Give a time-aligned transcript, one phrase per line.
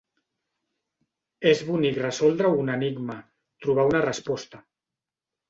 [1.49, 3.19] És bonic resoldre un enigma,
[3.67, 4.65] trobar una resposta.